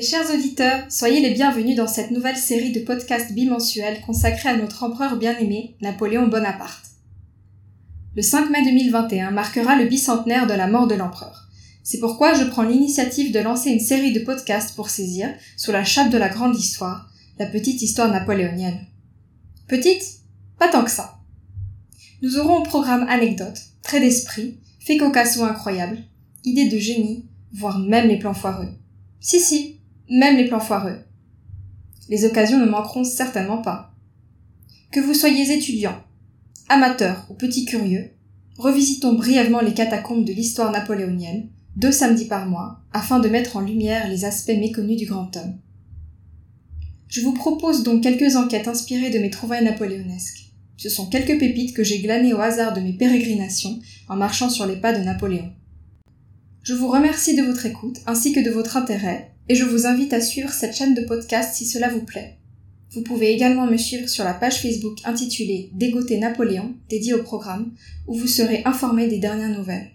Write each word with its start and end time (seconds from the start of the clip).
chers 0.00 0.30
auditeurs, 0.32 0.84
soyez 0.88 1.20
les 1.20 1.34
bienvenus 1.34 1.76
dans 1.76 1.88
cette 1.88 2.12
nouvelle 2.12 2.36
série 2.36 2.70
de 2.70 2.78
podcasts 2.78 3.32
bimensuels 3.32 4.00
consacrés 4.02 4.50
à 4.50 4.56
notre 4.56 4.84
empereur 4.84 5.16
bien-aimé, 5.16 5.74
Napoléon 5.80 6.28
Bonaparte. 6.28 6.90
Le 8.14 8.22
5 8.22 8.50
mai 8.50 8.62
2021 8.64 9.32
marquera 9.32 9.74
le 9.74 9.86
bicentenaire 9.86 10.46
de 10.46 10.54
la 10.54 10.68
mort 10.68 10.86
de 10.86 10.94
l'empereur. 10.94 11.48
C'est 11.82 11.98
pourquoi 11.98 12.34
je 12.34 12.44
prends 12.44 12.62
l'initiative 12.62 13.32
de 13.32 13.40
lancer 13.40 13.70
une 13.70 13.80
série 13.80 14.12
de 14.12 14.20
podcasts 14.20 14.76
pour 14.76 14.90
saisir, 14.90 15.28
sous 15.56 15.72
la 15.72 15.82
chape 15.82 16.10
de 16.10 16.18
la 16.18 16.28
grande 16.28 16.56
histoire, 16.56 17.10
la 17.40 17.46
petite 17.46 17.82
histoire 17.82 18.12
napoléonienne. 18.12 18.86
Petite? 19.66 20.20
Pas 20.56 20.68
tant 20.68 20.84
que 20.84 20.90
ça. 20.90 21.18
Nous 22.22 22.38
aurons 22.38 22.58
au 22.58 22.62
programme 22.62 23.08
anecdotes, 23.08 23.60
traits 23.82 24.02
d'esprit, 24.02 24.60
faits 24.78 25.00
cocasse 25.00 25.36
ou 25.36 25.42
incroyables, 25.42 25.98
idées 26.44 26.68
de 26.68 26.78
génie, 26.78 27.26
voire 27.52 27.80
même 27.80 28.06
les 28.06 28.20
plans 28.20 28.34
foireux. 28.34 28.68
Si 29.18 29.40
si, 29.40 29.79
même 30.10 30.36
les 30.36 30.48
plans 30.48 30.60
foireux. 30.60 30.98
Les 32.08 32.24
occasions 32.24 32.58
ne 32.58 32.68
manqueront 32.68 33.04
certainement 33.04 33.62
pas. 33.62 33.94
Que 34.90 35.00
vous 35.00 35.14
soyez 35.14 35.52
étudiant, 35.56 35.96
amateur 36.68 37.26
ou 37.30 37.34
petit 37.34 37.64
curieux, 37.64 38.10
revisitons 38.58 39.14
brièvement 39.14 39.60
les 39.60 39.72
catacombes 39.72 40.24
de 40.24 40.32
l'histoire 40.32 40.72
napoléonienne, 40.72 41.48
deux 41.76 41.92
samedis 41.92 42.26
par 42.26 42.46
mois, 42.48 42.80
afin 42.92 43.20
de 43.20 43.28
mettre 43.28 43.56
en 43.56 43.60
lumière 43.60 44.08
les 44.08 44.24
aspects 44.24 44.48
méconnus 44.48 44.96
du 44.96 45.06
grand 45.06 45.36
homme. 45.36 45.56
Je 47.06 47.20
vous 47.20 47.32
propose 47.32 47.84
donc 47.84 48.02
quelques 48.02 48.36
enquêtes 48.36 48.68
inspirées 48.68 49.10
de 49.10 49.18
mes 49.18 49.30
trouvailles 49.30 49.64
napoléonesques. 49.64 50.50
Ce 50.76 50.88
sont 50.88 51.06
quelques 51.06 51.38
pépites 51.38 51.74
que 51.74 51.84
j'ai 51.84 52.00
glanées 52.00 52.32
au 52.32 52.40
hasard 52.40 52.72
de 52.72 52.80
mes 52.80 52.94
pérégrinations 52.94 53.78
en 54.08 54.16
marchant 54.16 54.48
sur 54.48 54.66
les 54.66 54.76
pas 54.76 54.92
de 54.92 55.04
Napoléon. 55.04 55.52
Je 56.62 56.74
vous 56.74 56.88
remercie 56.88 57.36
de 57.36 57.42
votre 57.42 57.66
écoute 57.66 57.98
ainsi 58.06 58.32
que 58.32 58.40
de 58.40 58.50
votre 58.50 58.76
intérêt 58.76 59.29
et 59.50 59.56
je 59.56 59.64
vous 59.64 59.84
invite 59.84 60.12
à 60.12 60.20
suivre 60.20 60.52
cette 60.52 60.76
chaîne 60.76 60.94
de 60.94 61.00
podcast 61.00 61.56
si 61.56 61.66
cela 61.66 61.88
vous 61.88 62.04
plaît. 62.04 62.36
Vous 62.92 63.02
pouvez 63.02 63.32
également 63.32 63.66
me 63.66 63.76
suivre 63.76 64.08
sur 64.08 64.22
la 64.22 64.32
page 64.32 64.62
Facebook 64.62 64.98
intitulée 65.04 65.70
Dégoter 65.72 66.18
Napoléon, 66.18 66.76
dédiée 66.88 67.14
au 67.14 67.24
programme, 67.24 67.72
où 68.06 68.14
vous 68.14 68.28
serez 68.28 68.62
informé 68.64 69.08
des 69.08 69.18
dernières 69.18 69.58
nouvelles. 69.58 69.90